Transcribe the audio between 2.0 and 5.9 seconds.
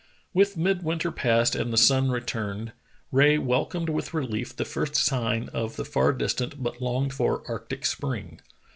returned, Rae wel comed with relief the first sign of the